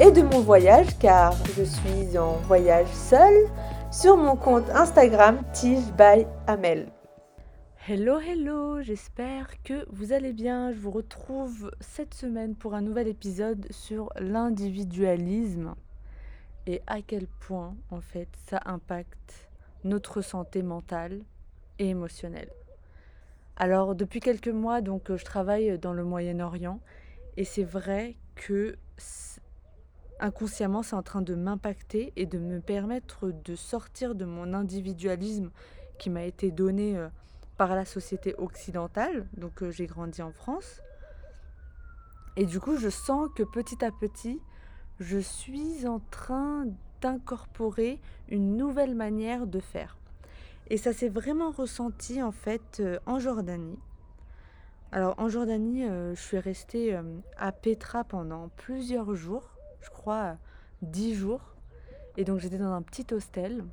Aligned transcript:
et 0.00 0.12
de 0.12 0.22
mon 0.22 0.40
voyage 0.40 0.96
car 1.00 1.34
je 1.56 1.64
suis 1.64 2.16
en 2.16 2.34
voyage 2.46 2.86
seule 2.88 3.46
sur 3.90 4.16
mon 4.16 4.36
compte 4.36 4.70
Instagram 4.70 5.42
Tige 5.52 5.92
by 5.96 6.24
Amel. 6.46 6.92
Hello 7.88 8.20
hello, 8.20 8.80
j'espère 8.80 9.60
que 9.64 9.86
vous 9.90 10.12
allez 10.12 10.32
bien. 10.32 10.72
Je 10.72 10.78
vous 10.78 10.92
retrouve 10.92 11.72
cette 11.80 12.14
semaine 12.14 12.54
pour 12.54 12.74
un 12.74 12.80
nouvel 12.80 13.08
épisode 13.08 13.66
sur 13.70 14.12
l'individualisme 14.20 15.74
et 16.68 16.80
à 16.86 17.02
quel 17.02 17.26
point 17.26 17.74
en 17.90 18.00
fait 18.00 18.28
ça 18.48 18.60
impacte 18.66 19.48
notre 19.82 20.20
santé 20.20 20.62
mentale 20.62 21.22
et 21.80 21.88
émotionnelle. 21.88 22.50
Alors 23.56 23.96
depuis 23.96 24.20
quelques 24.20 24.46
mois 24.46 24.80
donc 24.80 25.12
je 25.12 25.24
travaille 25.24 25.76
dans 25.76 25.92
le 25.92 26.04
Moyen-Orient 26.04 26.78
et 27.36 27.44
c'est 27.44 27.64
vrai 27.64 28.14
que 28.36 28.76
inconsciemment, 30.20 30.82
c'est 30.82 30.96
en 30.96 31.02
train 31.02 31.22
de 31.22 31.34
m'impacter 31.34 32.12
et 32.16 32.26
de 32.26 32.38
me 32.38 32.60
permettre 32.60 33.30
de 33.30 33.54
sortir 33.54 34.14
de 34.14 34.24
mon 34.24 34.54
individualisme 34.54 35.50
qui 35.98 36.10
m'a 36.10 36.24
été 36.24 36.50
donné 36.50 36.96
euh, 36.96 37.08
par 37.56 37.74
la 37.74 37.84
société 37.84 38.34
occidentale. 38.38 39.26
Donc 39.36 39.62
euh, 39.62 39.70
j'ai 39.70 39.86
grandi 39.86 40.22
en 40.22 40.32
France. 40.32 40.80
Et 42.36 42.46
du 42.46 42.60
coup, 42.60 42.76
je 42.76 42.88
sens 42.88 43.28
que 43.34 43.42
petit 43.42 43.84
à 43.84 43.90
petit, 43.90 44.40
je 45.00 45.18
suis 45.18 45.86
en 45.86 46.00
train 46.10 46.66
d'incorporer 47.00 48.00
une 48.28 48.56
nouvelle 48.56 48.94
manière 48.94 49.46
de 49.46 49.60
faire. 49.60 49.96
Et 50.70 50.76
ça 50.76 50.92
s'est 50.92 51.08
vraiment 51.08 51.50
ressenti 51.50 52.22
en 52.22 52.32
fait 52.32 52.78
euh, 52.80 52.98
en 53.06 53.18
Jordanie. 53.18 53.78
Alors 54.90 55.14
en 55.18 55.28
Jordanie, 55.28 55.84
je 55.84 56.18
suis 56.18 56.38
restée 56.38 56.98
à 57.36 57.52
Petra 57.52 58.04
pendant 58.04 58.48
plusieurs 58.56 59.14
jours 59.14 59.57
je 59.80 59.90
crois, 59.90 60.36
dix 60.82 61.14
jours. 61.14 61.54
Et 62.16 62.24
donc 62.24 62.40
j'étais 62.40 62.58
dans 62.58 62.72
un 62.72 62.82
petit 62.82 63.06
hostel. 63.12 63.64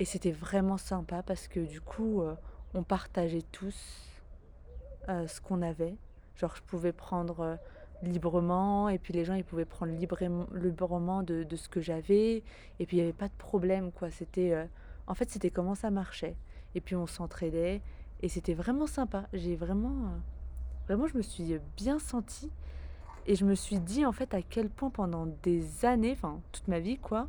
Et 0.00 0.04
c'était 0.04 0.32
vraiment 0.32 0.76
sympa 0.76 1.22
parce 1.22 1.46
que 1.46 1.60
du 1.60 1.80
coup, 1.80 2.22
euh, 2.22 2.34
on 2.74 2.82
partageait 2.82 3.44
tous 3.52 4.10
euh, 5.08 5.26
ce 5.28 5.40
qu'on 5.40 5.62
avait. 5.62 5.96
Genre, 6.36 6.54
je 6.56 6.62
pouvais 6.62 6.92
prendre 6.92 7.40
euh, 7.40 7.56
librement 8.02 8.88
et 8.88 8.98
puis 8.98 9.14
les 9.14 9.24
gens, 9.24 9.34
ils 9.34 9.44
pouvaient 9.44 9.64
prendre 9.64 9.92
librement, 9.92 11.22
de, 11.22 11.44
de, 11.44 11.56
ce 11.56 11.68
que 11.68 11.80
j'avais. 11.80 12.42
Et 12.80 12.86
puis, 12.86 12.96
il 12.96 13.00
n'y 13.00 13.02
avait 13.04 13.12
pas 13.12 13.28
de 13.28 13.34
problème, 13.38 13.92
quoi. 13.92 14.10
C'était... 14.10 14.68
en 15.06 15.14
fait, 15.14 15.30
c'était 15.30 15.50
comment 15.50 15.76
ça 15.76 15.90
marchait. 15.90 16.36
Et 16.74 16.80
puis, 16.80 16.96
on 16.96 17.06
s'entraidait. 17.06 17.80
Et 18.20 18.28
c'était 18.28 18.54
vraiment 18.54 18.88
sympa. 18.88 19.28
J'ai 19.32 19.54
vraiment... 19.54 20.12
vraiment, 20.86 21.06
je 21.06 21.16
me 21.16 21.22
suis 21.22 21.56
bien 21.76 22.00
sentie. 22.00 22.50
Et 23.26 23.36
je 23.36 23.44
me 23.44 23.54
suis 23.54 23.78
dit 23.78 24.04
en 24.04 24.12
fait 24.12 24.34
à 24.34 24.42
quel 24.42 24.68
point 24.68 24.90
pendant 24.90 25.26
des 25.42 25.84
années, 25.84 26.12
enfin 26.12 26.40
toute 26.52 26.68
ma 26.68 26.78
vie 26.78 26.98
quoi, 26.98 27.28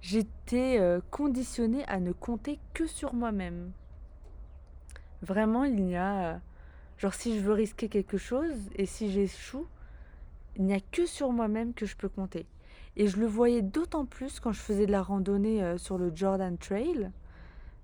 j'étais 0.00 0.78
euh, 0.78 1.00
conditionnée 1.10 1.84
à 1.86 2.00
ne 2.00 2.12
compter 2.12 2.58
que 2.74 2.86
sur 2.86 3.14
moi-même. 3.14 3.72
Vraiment, 5.22 5.64
il 5.64 5.84
n'y 5.84 5.96
a... 5.96 6.34
Euh, 6.34 6.38
genre 6.96 7.14
si 7.14 7.36
je 7.36 7.42
veux 7.42 7.52
risquer 7.52 7.88
quelque 7.88 8.18
chose 8.18 8.54
et 8.76 8.86
si 8.86 9.10
j'échoue, 9.10 9.66
il 10.56 10.64
n'y 10.64 10.74
a 10.74 10.80
que 10.80 11.06
sur 11.06 11.32
moi-même 11.32 11.74
que 11.74 11.86
je 11.86 11.96
peux 11.96 12.08
compter. 12.08 12.46
Et 12.96 13.06
je 13.06 13.18
le 13.18 13.26
voyais 13.26 13.62
d'autant 13.62 14.06
plus 14.06 14.40
quand 14.40 14.52
je 14.52 14.60
faisais 14.60 14.86
de 14.86 14.92
la 14.92 15.02
randonnée 15.02 15.62
euh, 15.62 15.78
sur 15.78 15.98
le 15.98 16.10
Jordan 16.14 16.56
Trail 16.56 17.10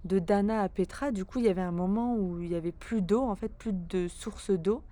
de 0.05 0.19
Dana 0.19 0.61
à 0.63 0.69
Petra. 0.69 1.13
Du 1.13 1.25
coup, 1.25 1.39
il 1.39 1.45
y 1.45 1.49
avait 1.49 1.63
un 1.63 1.73
moment 1.73 2.17
où 2.17 2.41
il 2.41 2.51
n'y 2.51 2.57
avait 2.57 2.73
plus 2.73 3.01
d'eau, 3.01 3.23
en 3.23 3.37
fait, 3.37 3.49
plus 3.49 3.73
de 3.73 4.09
source 4.09 4.51
d'eau. 4.51 4.83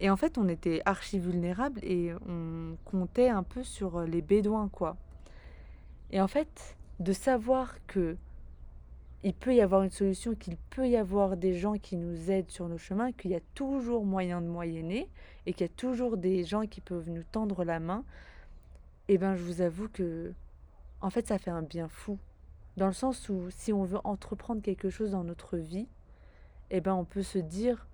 Et 0.00 0.10
en 0.10 0.16
fait, 0.16 0.38
on 0.38 0.48
était 0.48 0.82
archi 0.84 1.18
vulnérables 1.18 1.80
et 1.82 2.12
on 2.28 2.76
comptait 2.84 3.28
un 3.28 3.42
peu 3.42 3.62
sur 3.62 4.02
les 4.02 4.20
bédouins, 4.20 4.68
quoi. 4.68 4.96
Et 6.10 6.20
en 6.20 6.28
fait, 6.28 6.76
de 7.00 7.12
savoir 7.12 7.74
que 7.86 8.16
il 9.24 9.34
peut 9.34 9.54
y 9.54 9.60
avoir 9.60 9.82
une 9.82 9.90
solution, 9.90 10.34
qu'il 10.34 10.56
peut 10.56 10.88
y 10.88 10.96
avoir 10.96 11.36
des 11.36 11.54
gens 11.54 11.78
qui 11.78 11.96
nous 11.96 12.30
aident 12.30 12.50
sur 12.50 12.68
nos 12.68 12.78
chemins, 12.78 13.10
qu'il 13.10 13.32
y 13.32 13.34
a 13.34 13.40
toujours 13.54 14.04
moyen 14.04 14.40
de 14.40 14.46
moyenner 14.46 15.08
et 15.46 15.52
qu'il 15.52 15.66
y 15.66 15.70
a 15.70 15.72
toujours 15.74 16.16
des 16.16 16.44
gens 16.44 16.66
qui 16.66 16.80
peuvent 16.80 17.10
nous 17.10 17.24
tendre 17.24 17.64
la 17.64 17.80
main, 17.80 18.04
eh 19.08 19.18
ben, 19.18 19.34
je 19.34 19.42
vous 19.42 19.62
avoue 19.62 19.88
que, 19.88 20.32
en 21.00 21.10
fait, 21.10 21.26
ça 21.26 21.38
fait 21.38 21.50
un 21.50 21.62
bien 21.62 21.88
fou. 21.88 22.18
Dans 22.76 22.86
le 22.86 22.92
sens 22.92 23.28
où, 23.28 23.48
si 23.50 23.72
on 23.72 23.82
veut 23.82 23.98
entreprendre 24.04 24.62
quelque 24.62 24.90
chose 24.90 25.10
dans 25.10 25.24
notre 25.24 25.56
vie, 25.56 25.88
eh 26.70 26.80
ben, 26.80 26.94
on 26.94 27.04
peut 27.04 27.22
se 27.22 27.38
dire, 27.38 27.88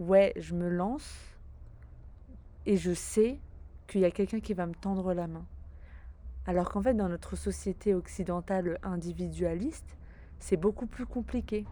ouais, 0.00 0.32
je 0.36 0.54
me 0.54 0.68
lance 0.68 1.14
et 2.66 2.76
je 2.76 2.92
sais 2.92 3.38
qu'il 3.86 4.00
y 4.00 4.04
a 4.04 4.10
quelqu'un 4.10 4.40
qui 4.40 4.54
va 4.54 4.66
me 4.66 4.74
tendre 4.74 5.14
la 5.14 5.28
main. 5.28 5.44
Alors 6.46 6.70
qu'en 6.70 6.82
fait, 6.82 6.94
dans 6.94 7.08
notre 7.08 7.36
société 7.36 7.94
occidentale 7.94 8.78
individualiste, 8.82 9.96
c'est 10.38 10.56
beaucoup 10.56 10.86
plus 10.86 11.06
compliqué. 11.06 11.66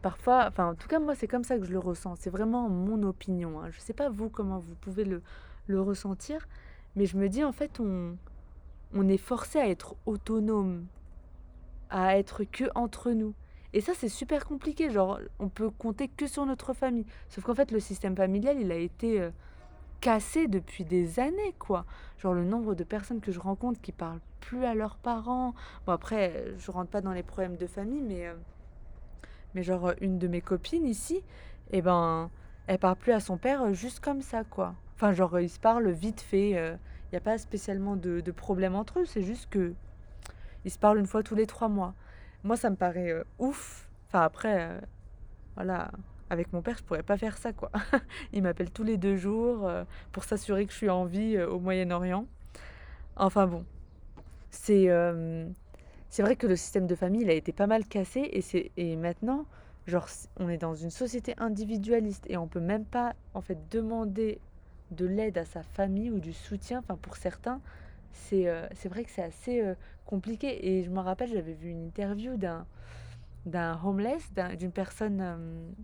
Parfois, 0.00 0.46
enfin, 0.48 0.70
en 0.70 0.74
tout 0.74 0.88
cas, 0.88 0.98
moi, 0.98 1.14
c'est 1.14 1.28
comme 1.28 1.44
ça 1.44 1.58
que 1.58 1.64
je 1.64 1.72
le 1.72 1.78
ressens. 1.78 2.16
C'est 2.16 2.30
vraiment 2.30 2.68
mon 2.68 3.02
opinion. 3.04 3.60
Hein. 3.60 3.70
Je 3.70 3.76
ne 3.78 3.82
sais 3.82 3.92
pas 3.92 4.08
vous 4.08 4.30
comment 4.30 4.58
vous 4.58 4.74
pouvez 4.74 5.04
le, 5.04 5.22
le 5.66 5.80
ressentir, 5.80 6.48
mais 6.96 7.06
je 7.06 7.16
me 7.16 7.28
dis, 7.28 7.44
en 7.44 7.52
fait, 7.52 7.78
on, 7.78 8.16
on 8.94 9.08
est 9.08 9.18
forcé 9.18 9.58
à 9.58 9.68
être 9.68 9.94
autonome, 10.06 10.86
à 11.90 12.18
être 12.18 12.44
que 12.44 12.64
entre 12.74 13.12
nous. 13.12 13.34
Et 13.74 13.80
ça, 13.80 13.92
c'est 13.94 14.08
super 14.08 14.46
compliqué. 14.46 14.90
Genre, 14.90 15.18
on 15.38 15.48
peut 15.48 15.70
compter 15.70 16.08
que 16.08 16.26
sur 16.26 16.44
notre 16.44 16.74
famille. 16.74 17.06
Sauf 17.28 17.44
qu'en 17.44 17.54
fait, 17.54 17.70
le 17.70 17.80
système 17.80 18.16
familial, 18.16 18.58
il 18.60 18.70
a 18.70 18.76
été 18.76 19.20
euh, 19.20 19.30
cassé 20.00 20.46
depuis 20.46 20.84
des 20.84 21.20
années, 21.20 21.54
quoi. 21.58 21.86
Genre, 22.18 22.34
le 22.34 22.44
nombre 22.44 22.74
de 22.74 22.84
personnes 22.84 23.20
que 23.20 23.32
je 23.32 23.40
rencontre 23.40 23.80
qui 23.80 23.92
parlent 23.92 24.20
plus 24.40 24.64
à 24.64 24.74
leurs 24.74 24.96
parents. 24.96 25.54
Bon, 25.86 25.92
après, 25.92 26.54
je 26.58 26.70
rentre 26.70 26.90
pas 26.90 27.00
dans 27.00 27.12
les 27.12 27.22
problèmes 27.22 27.56
de 27.56 27.66
famille, 27.66 28.02
mais, 28.02 28.26
euh, 28.26 28.34
mais 29.54 29.62
genre, 29.62 29.92
une 30.00 30.18
de 30.18 30.28
mes 30.28 30.42
copines 30.42 30.86
ici, 30.86 31.22
eh 31.70 31.80
ben, 31.80 32.30
elle 32.66 32.78
parle 32.78 32.96
plus 32.96 33.12
à 33.12 33.20
son 33.20 33.38
père 33.38 33.62
euh, 33.62 33.72
juste 33.72 34.00
comme 34.00 34.20
ça, 34.20 34.44
quoi. 34.44 34.74
Enfin, 34.96 35.12
genre, 35.12 35.40
ils 35.40 35.48
se 35.50 35.58
parlent 35.58 35.90
vite 35.90 36.20
fait. 36.20 36.50
Il 36.50 36.78
n'y 37.12 37.18
a 37.18 37.20
pas 37.20 37.38
spécialement 37.38 37.96
de, 37.96 38.20
de 38.20 38.30
problème 38.32 38.74
entre 38.74 39.00
eux. 39.00 39.04
C'est 39.04 39.22
juste 39.22 39.48
que 39.50 39.72
ils 40.64 40.70
se 40.70 40.78
parlent 40.78 40.98
une 40.98 41.06
fois 41.06 41.22
tous 41.22 41.34
les 41.34 41.46
trois 41.46 41.68
mois. 41.68 41.94
Moi, 42.44 42.56
ça 42.56 42.70
me 42.70 42.76
paraît 42.76 43.10
euh, 43.10 43.24
ouf. 43.38 43.88
Enfin, 44.08 44.22
après, 44.22 44.68
euh, 44.68 44.80
voilà, 45.54 45.90
avec 46.30 46.52
mon 46.52 46.62
père, 46.62 46.76
je 46.78 46.82
pourrais 46.82 47.02
pas 47.02 47.16
faire 47.16 47.38
ça, 47.38 47.52
quoi. 47.52 47.70
Il 48.32 48.42
m'appelle 48.42 48.70
tous 48.70 48.84
les 48.84 48.96
deux 48.96 49.16
jours 49.16 49.68
euh, 49.68 49.84
pour 50.12 50.24
s'assurer 50.24 50.66
que 50.66 50.72
je 50.72 50.78
suis 50.78 50.90
en 50.90 51.04
vie 51.04 51.40
au 51.40 51.58
Moyen-Orient. 51.60 52.26
Enfin 53.16 53.46
bon, 53.46 53.64
c'est 54.50 54.88
c'est 56.12 56.22
vrai 56.22 56.36
que 56.36 56.46
le 56.46 56.56
système 56.56 56.86
de 56.86 56.94
famille, 56.94 57.22
il 57.22 57.30
a 57.30 57.32
été 57.32 57.52
pas 57.52 57.66
mal 57.66 57.86
cassé 57.86 58.28
et, 58.32 58.42
c'est, 58.42 58.70
et 58.76 58.96
maintenant, 58.96 59.46
genre, 59.86 60.08
on 60.38 60.50
est 60.50 60.58
dans 60.58 60.74
une 60.74 60.90
société 60.90 61.34
individualiste 61.38 62.26
et 62.28 62.36
on 62.36 62.46
peut 62.46 62.60
même 62.60 62.84
pas, 62.84 63.14
en 63.32 63.40
fait, 63.40 63.56
demander 63.70 64.38
de 64.90 65.06
l'aide 65.06 65.38
à 65.38 65.46
sa 65.46 65.62
famille 65.62 66.10
ou 66.10 66.18
du 66.18 66.34
soutien, 66.34 66.80
enfin, 66.80 66.98
pour 67.00 67.16
certains, 67.16 67.62
c'est 68.12 68.46
c'est 68.74 68.88
vrai 68.88 69.04
que 69.04 69.10
c'est 69.10 69.22
assez 69.22 69.62
compliqué. 70.06 70.68
Et 70.68 70.84
je 70.84 70.90
me 70.90 71.00
rappelle, 71.00 71.30
j'avais 71.30 71.54
vu 71.54 71.70
une 71.70 71.86
interview 71.86 72.36
d'un 72.36 73.80
homeless, 73.84 74.32
d'une 74.58 74.72
personne 74.72 75.74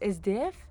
SDF. 0.00 0.68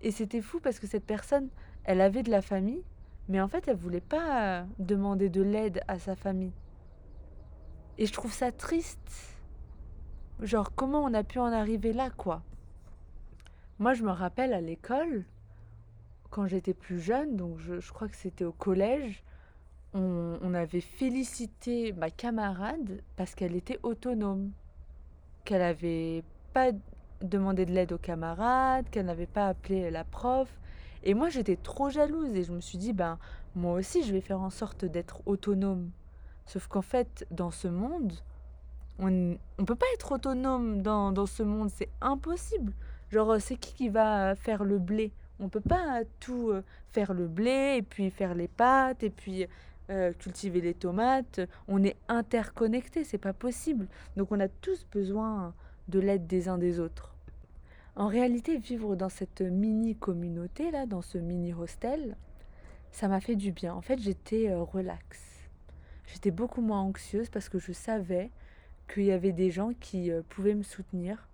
Et 0.00 0.10
c'était 0.10 0.40
fou 0.40 0.60
parce 0.60 0.78
que 0.78 0.86
cette 0.86 1.04
personne, 1.04 1.48
elle 1.84 2.00
avait 2.00 2.22
de 2.22 2.30
la 2.30 2.42
famille, 2.42 2.82
mais 3.28 3.40
en 3.40 3.48
fait, 3.48 3.66
elle 3.68 3.76
voulait 3.76 4.00
pas 4.00 4.64
demander 4.78 5.28
de 5.28 5.42
l'aide 5.42 5.82
à 5.88 5.98
sa 5.98 6.14
famille. 6.14 6.52
Et 7.98 8.06
je 8.06 8.12
trouve 8.12 8.32
ça 8.32 8.52
triste. 8.52 9.34
Genre, 10.40 10.72
comment 10.74 11.02
on 11.02 11.12
a 11.14 11.24
pu 11.24 11.40
en 11.40 11.52
arriver 11.52 11.92
là, 11.92 12.10
quoi? 12.10 12.42
Moi, 13.80 13.92
je 13.94 14.04
me 14.04 14.10
rappelle 14.10 14.52
à 14.52 14.60
l'école, 14.60 15.24
quand 16.30 16.46
j'étais 16.46 16.74
plus 16.74 17.00
jeune, 17.00 17.36
donc 17.36 17.58
je, 17.58 17.80
je 17.80 17.92
crois 17.92 18.08
que 18.08 18.16
c'était 18.16 18.44
au 18.44 18.52
collège, 18.52 19.24
on, 19.94 20.54
avait 20.54 20.80
félicité 20.80 21.92
ma 21.92 22.10
camarade 22.10 23.00
parce 23.16 23.34
qu'elle 23.34 23.56
était 23.56 23.78
autonome, 23.82 24.50
qu'elle 25.44 25.60
n'avait 25.60 26.24
pas 26.52 26.72
demandé 27.22 27.66
de 27.66 27.72
l'aide 27.72 27.92
aux 27.92 27.98
camarades, 27.98 28.88
qu'elle 28.90 29.06
n'avait 29.06 29.26
pas 29.26 29.48
appelé 29.48 29.90
la 29.90 30.04
prof. 30.04 30.48
Et 31.04 31.14
moi, 31.14 31.28
j'étais 31.28 31.56
trop 31.56 31.90
jalouse 31.90 32.34
et 32.34 32.44
je 32.44 32.52
me 32.52 32.60
suis 32.60 32.78
dit, 32.78 32.92
ben, 32.92 33.18
moi 33.54 33.74
aussi, 33.74 34.02
je 34.02 34.12
vais 34.12 34.20
faire 34.20 34.40
en 34.40 34.50
sorte 34.50 34.84
d'être 34.84 35.22
autonome. 35.26 35.90
Sauf 36.46 36.66
qu'en 36.66 36.82
fait, 36.82 37.26
dans 37.30 37.50
ce 37.50 37.68
monde, 37.68 38.12
on 38.98 39.10
ne 39.10 39.64
peut 39.64 39.76
pas 39.76 39.86
être 39.94 40.12
autonome 40.12 40.82
dans, 40.82 41.12
dans 41.12 41.26
ce 41.26 41.42
monde, 41.42 41.70
c'est 41.70 41.90
impossible. 42.00 42.72
Genre, 43.10 43.36
c'est 43.40 43.56
qui 43.56 43.74
qui 43.74 43.88
va 43.88 44.34
faire 44.34 44.64
le 44.64 44.78
blé? 44.78 45.12
On 45.40 45.48
peut 45.48 45.60
pas 45.60 46.02
tout 46.18 46.50
euh, 46.50 46.62
faire 46.88 47.14
le 47.14 47.28
blé 47.28 47.76
et 47.78 47.82
puis 47.82 48.10
faire 48.10 48.34
les 48.34 48.48
pâtes 48.48 49.04
et 49.04 49.10
puis 49.10 49.46
euh, 49.90 50.12
cultiver 50.12 50.60
les 50.60 50.74
tomates. 50.74 51.40
On 51.66 51.82
est 51.82 51.96
interconnectés, 52.08 53.04
c'est 53.04 53.18
pas 53.18 53.32
possible. 53.32 53.88
Donc 54.16 54.32
on 54.32 54.40
a 54.40 54.48
tous 54.48 54.86
besoin 54.92 55.54
de 55.88 55.98
l'aide 55.98 56.26
des 56.26 56.48
uns 56.48 56.58
des 56.58 56.80
autres. 56.80 57.14
En 57.96 58.06
réalité, 58.06 58.58
vivre 58.58 58.94
dans 58.94 59.08
cette 59.08 59.40
mini 59.40 59.96
communauté 59.96 60.70
là, 60.70 60.86
dans 60.86 61.02
ce 61.02 61.18
mini 61.18 61.52
hostel, 61.52 62.16
ça 62.92 63.08
m'a 63.08 63.20
fait 63.20 63.34
du 63.34 63.50
bien. 63.50 63.74
En 63.74 63.80
fait, 63.80 63.98
j'étais 63.98 64.48
euh, 64.48 64.62
relax. 64.62 65.20
J'étais 66.06 66.30
beaucoup 66.30 66.60
moins 66.60 66.80
anxieuse 66.80 67.28
parce 67.28 67.48
que 67.48 67.58
je 67.58 67.72
savais 67.72 68.30
qu'il 68.92 69.04
y 69.04 69.12
avait 69.12 69.32
des 69.32 69.50
gens 69.50 69.72
qui 69.80 70.10
euh, 70.10 70.22
pouvaient 70.28 70.54
me 70.54 70.62
soutenir 70.62 71.28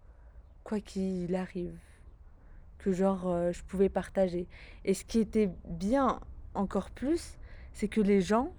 quoi 0.65 0.81
qu'il 0.81 1.35
arrive. 1.35 1.79
Que 2.79 2.93
genre 2.93 3.29
euh, 3.29 3.53
je 3.53 3.63
pouvais 3.63 3.89
partager. 3.89 4.49
Et 4.85 4.95
ce 4.95 5.05
qui 5.05 5.21
était 5.21 5.51
bien 5.67 6.21
encore 6.55 6.91
plus, 6.91 7.37
c'est 7.75 7.89
que 7.89 8.01
les 8.01 8.23
gens, 8.23 8.53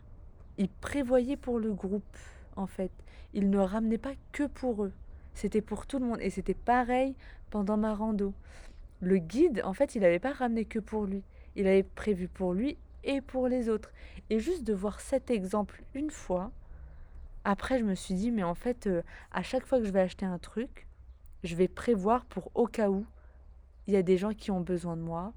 ils 0.57 0.69
prévoyaient 0.69 1.37
pour 1.37 1.59
le 1.59 1.73
groupe 1.73 2.17
en 2.55 2.67
fait. 2.67 2.91
Ils 3.33 3.49
ne 3.49 3.57
ramenaient 3.57 3.97
pas 3.97 4.13
que 4.31 4.43
pour 4.43 4.83
eux. 4.83 4.93
C'était 5.33 5.61
pour 5.61 5.87
tout 5.87 5.99
le 5.99 6.05
monde. 6.05 6.21
Et 6.21 6.29
c'était 6.29 6.53
pareil 6.53 7.15
pendant 7.49 7.77
ma 7.77 7.93
rando. 7.93 8.33
Le 9.01 9.17
guide, 9.17 9.61
en 9.65 9.73
fait, 9.73 9.95
il 9.95 10.01
n'avait 10.01 10.19
pas 10.19 10.31
ramené 10.31 10.65
que 10.65 10.79
pour 10.79 11.05
lui. 11.05 11.23
Il 11.55 11.67
avait 11.67 11.83
prévu 11.83 12.27
pour 12.27 12.53
lui 12.53 12.77
et 13.03 13.21
pour 13.21 13.47
les 13.47 13.69
autres. 13.69 13.91
Et 14.29 14.39
juste 14.39 14.63
de 14.63 14.73
voir 14.73 14.99
cet 14.99 15.29
exemple 15.29 15.83
une 15.93 16.11
fois, 16.11 16.51
après, 17.43 17.77
je 17.77 17.83
me 17.83 17.93
suis 17.93 18.15
dit, 18.15 18.31
mais 18.31 18.43
en 18.43 18.55
fait, 18.55 18.87
euh, 18.87 19.01
à 19.31 19.43
chaque 19.43 19.65
fois 19.65 19.79
que 19.79 19.85
je 19.85 19.91
vais 19.91 19.99
acheter 19.99 20.25
un 20.25 20.39
truc, 20.39 20.87
je 21.43 21.55
vais 21.55 21.67
prévoir 21.67 22.25
pour 22.25 22.49
au 22.55 22.65
cas 22.65 22.89
où 22.89 23.05
il 23.87 23.93
y 23.93 23.97
a 23.97 24.01
des 24.01 24.17
gens 24.17 24.33
qui 24.33 24.49
ont 24.49 24.61
besoin 24.61 24.97
de 24.97 25.01
moi, 25.01 25.33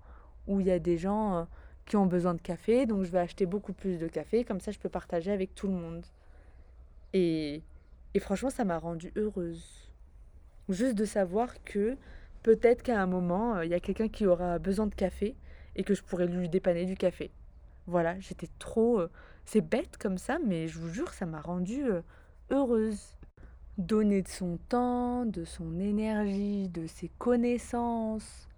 ou 0.47 0.61
il 0.61 0.67
y 0.67 0.71
a 0.71 0.79
des 0.79 0.97
gens 0.97 1.37
euh, 1.37 1.45
qui 1.88 1.96
ont 1.96 2.06
besoin 2.06 2.35
de 2.35 2.40
café, 2.40 2.87
donc 2.87 3.05
je 3.05 3.11
vais 3.11 3.19
acheter 3.19 3.46
beaucoup 3.46 3.73
plus 3.73 3.99
de 3.99 4.06
café, 4.06 4.44
comme 4.44 4.61
ça 4.61 4.70
je 4.70 4.79
peux 4.79 4.88
partager 4.88 5.32
avec 5.32 5.55
tout 5.55 5.67
le 5.67 5.75
monde. 5.75 6.05
Et, 7.12 7.62
et 8.14 8.20
franchement, 8.20 8.50
ça 8.50 8.64
m'a 8.64 8.79
rendue 8.79 9.12
heureuse. 9.17 9.90
Juste 10.69 10.94
de 10.94 11.05
savoir 11.05 11.62
que 11.64 11.96
peut-être 12.43 12.82
qu'à 12.82 13.00
un 13.00 13.06
moment, 13.06 13.56
euh, 13.56 13.64
il 13.64 13.70
y 13.70 13.75
a 13.75 13.81
quelqu'un 13.81 14.08
qui 14.08 14.26
aura 14.26 14.58
besoin 14.58 14.87
de 14.87 14.94
café 14.94 15.35
et 15.75 15.82
que 15.82 15.94
je 15.94 16.02
pourrais 16.02 16.26
lui 16.26 16.49
dépanner 16.49 16.85
du 16.85 16.96
café. 16.96 17.31
Voilà, 17.87 18.20
j'étais 18.20 18.49
trop... 18.58 19.00
Euh, 19.00 19.11
c'est 19.46 19.62
bête 19.62 19.96
comme 19.96 20.19
ça, 20.19 20.38
mais 20.46 20.69
je 20.69 20.79
vous 20.79 20.90
jure, 20.90 21.14
ça 21.14 21.25
m'a 21.25 21.40
rendue 21.40 21.90
euh, 21.90 22.02
heureuse. 22.50 23.17
Donner 23.79 24.20
de 24.23 24.29
son 24.29 24.58
temps, 24.69 25.25
de 25.25 25.44
son 25.44 25.79
énergie, 25.81 26.69
de 26.69 26.87
ses 26.87 27.08
connaissances, 27.19 28.49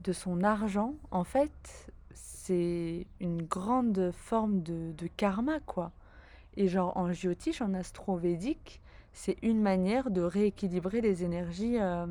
de 0.00 0.12
son 0.12 0.42
argent, 0.42 0.94
en 1.10 1.24
fait, 1.24 1.92
c'est 2.42 3.06
une 3.20 3.42
grande 3.42 4.12
forme 4.12 4.62
de, 4.62 5.06
karma, 5.18 5.60
quoi. 5.60 5.92
Et 6.56 6.68
genre 6.68 6.96
en 6.96 7.12
géotiche, 7.12 7.60
en 7.60 7.74
astrovédique, 7.74 8.80
c'est 9.12 9.36
une 9.42 9.60
manière 9.60 10.10
de 10.10 10.22
rééquilibrer 10.22 11.02
les 11.02 11.22
énergies 11.22 11.78
euh, 11.78 12.06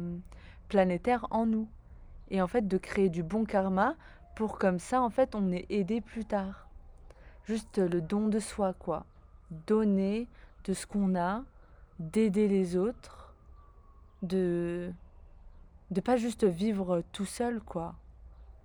planétaires 0.67 1.25
en 1.31 1.47
nous. 1.47 1.67
Et 2.29 2.43
en 2.43 2.47
fait, 2.47 2.67
de 2.67 2.77
créer 2.77 3.09
du 3.09 3.23
bon 3.23 3.43
karma 3.43 3.95
pour 4.35 4.59
comme 4.59 4.77
ça, 4.77 5.01
en 5.01 5.09
fait, 5.09 5.33
on 5.33 5.51
est 5.51 5.65
aidé 5.69 5.99
plus 5.99 6.25
tard. 6.25 6.67
Juste 7.45 7.79
le 7.79 7.99
don 7.99 8.27
de 8.27 8.39
soi, 8.39 8.73
quoi. 8.73 9.05
Donner 9.65 10.27
de 10.65 10.73
ce 10.73 10.85
qu'on 10.85 11.15
a, 11.15 11.43
d'aider 11.97 12.47
les 12.47 12.77
autres, 12.77 13.33
de 14.21 14.91
de 15.89 16.01
pas 16.01 16.17
juste 16.17 16.43
vivre 16.43 17.01
tout 17.13 17.25
seul, 17.25 17.61
quoi. 17.61 17.95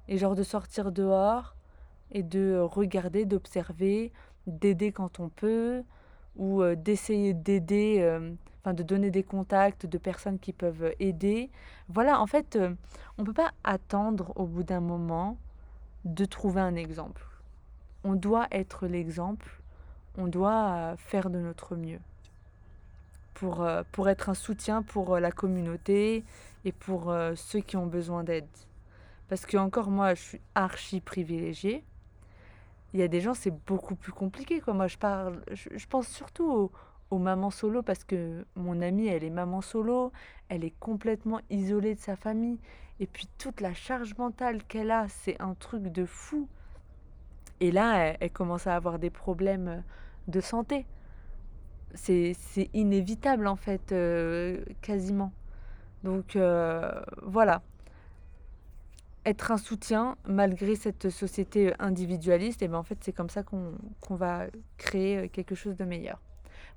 Et 0.08 0.18
genre 0.18 0.34
de 0.34 0.42
sortir 0.42 0.92
dehors 0.92 1.54
et 2.10 2.22
de 2.22 2.58
regarder, 2.58 3.24
d'observer, 3.24 4.12
d'aider 4.46 4.92
quand 4.92 5.20
on 5.20 5.28
peut, 5.28 5.82
ou 6.36 6.62
euh, 6.62 6.74
d'essayer 6.74 7.32
d'aider, 7.32 7.98
euh, 8.00 8.30
de 8.66 8.82
donner 8.82 9.10
des 9.10 9.22
contacts 9.22 9.86
de 9.86 9.98
personnes 9.98 10.38
qui 10.38 10.52
peuvent 10.52 10.94
aider. 11.00 11.50
Voilà, 11.88 12.20
en 12.20 12.26
fait, 12.26 12.56
euh, 12.56 12.74
on 13.18 13.22
ne 13.22 13.26
peut 13.26 13.32
pas 13.32 13.52
attendre 13.64 14.32
au 14.36 14.44
bout 14.44 14.62
d'un 14.62 14.80
moment 14.80 15.38
de 16.04 16.24
trouver 16.24 16.60
un 16.60 16.76
exemple. 16.76 17.26
On 18.04 18.14
doit 18.14 18.46
être 18.50 18.86
l'exemple, 18.86 19.62
on 20.18 20.26
doit 20.26 20.94
faire 20.98 21.30
de 21.30 21.38
notre 21.38 21.76
mieux 21.76 22.00
pour, 23.34 23.62
euh, 23.62 23.82
pour 23.92 24.08
être 24.08 24.28
un 24.28 24.34
soutien 24.34 24.82
pour 24.82 25.14
euh, 25.14 25.20
la 25.20 25.32
communauté 25.32 26.24
et 26.64 26.72
pour 26.72 27.10
euh, 27.10 27.34
ceux 27.34 27.60
qui 27.60 27.76
ont 27.76 27.86
besoin 27.86 28.24
d'aide. 28.24 28.46
Parce 29.28 29.46
que 29.46 29.56
encore 29.56 29.90
moi, 29.90 30.14
je 30.14 30.22
suis 30.22 30.40
archi 30.54 31.00
privilégiée. 31.00 31.84
Il 32.92 33.00
y 33.00 33.02
a 33.02 33.08
des 33.08 33.20
gens, 33.20 33.34
c'est 33.34 33.54
beaucoup 33.66 33.96
plus 33.96 34.12
compliqué. 34.12 34.62
Moi, 34.68 34.86
je, 34.86 34.98
parle, 34.98 35.42
je, 35.52 35.86
pense 35.86 36.06
surtout 36.06 36.44
aux, 36.44 36.72
aux, 37.10 37.18
mamans 37.18 37.50
solo 37.50 37.82
parce 37.82 38.04
que 38.04 38.46
mon 38.54 38.80
amie, 38.80 39.08
elle 39.08 39.24
est 39.24 39.30
maman 39.30 39.60
solo. 39.60 40.12
Elle 40.48 40.64
est 40.64 40.78
complètement 40.78 41.40
isolée 41.50 41.94
de 41.94 42.00
sa 42.00 42.16
famille. 42.16 42.58
Et 43.00 43.06
puis 43.06 43.28
toute 43.38 43.60
la 43.60 43.74
charge 43.74 44.16
mentale 44.16 44.62
qu'elle 44.64 44.90
a, 44.90 45.08
c'est 45.08 45.40
un 45.40 45.54
truc 45.54 45.82
de 45.84 46.04
fou. 46.04 46.48
Et 47.60 47.70
là, 47.70 48.14
elle, 48.20 48.30
commence 48.30 48.66
à 48.66 48.76
avoir 48.76 48.98
des 48.98 49.10
problèmes 49.10 49.82
de 50.28 50.40
santé. 50.40 50.86
C'est 51.94 52.36
inévitable 52.72 53.46
en 53.46 53.56
fait, 53.56 53.92
euh, 53.92 54.64
quasiment. 54.82 55.32
Donc 56.02 56.36
euh, 56.36 56.90
voilà. 57.22 57.62
Être 59.26 59.52
un 59.52 59.56
soutien 59.56 60.16
malgré 60.26 60.76
cette 60.76 61.10
société 61.10 61.72
individualiste, 61.78 62.62
et 62.62 62.68
bien 62.68 62.78
en 62.78 62.82
fait 62.82 62.98
c'est 63.02 63.12
comme 63.12 63.30
ça 63.30 63.42
qu'on 63.42 64.16
va 64.16 64.46
créer 64.76 65.28
quelque 65.30 65.54
chose 65.54 65.76
de 65.76 65.84
meilleur. 65.84 66.20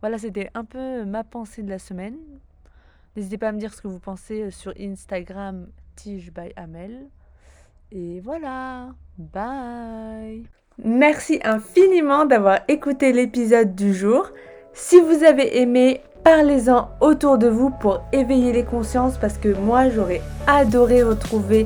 Voilà, 0.02 0.18
c'était 0.18 0.50
un 0.54 0.64
peu 0.64 1.06
ma 1.06 1.24
pensée 1.24 1.64
de 1.64 1.70
la 1.70 1.80
semaine. 1.80 2.18
N'hésitez 3.16 3.38
pas 3.38 3.50
à 3.50 3.52
me 3.52 3.60
dire 3.60 3.74
ce 3.74 3.82
que 3.82 3.88
vous 3.88 4.00
pensez 4.00 4.52
sur 4.52 4.74
Instagram 4.80 5.68
Tige 5.96 6.32
by 6.32 6.54
Amel. 6.56 7.08
Et 7.92 8.20
voilà, 8.20 8.90
bye 9.18 10.44
Merci 10.84 11.40
infiniment 11.44 12.26
d'avoir 12.26 12.60
écouté 12.68 13.12
l'épisode 13.12 13.74
du 13.74 13.96
jour. 13.96 14.30
Si 14.74 15.00
vous 15.00 15.24
avez 15.24 15.60
aimé, 15.60 16.02
parlez-en 16.24 16.90
autour 17.02 17.40
de 17.40 17.48
vous 17.48 17.72
pour 17.72 18.04
éveiller 18.12 18.54
les 18.54 18.64
consciences 18.64 19.18
parce 19.18 19.40
que 19.40 19.50
moi 19.50 19.90
j'aurais 19.90 20.22
adoré 20.46 21.02
retrouver 21.02 21.66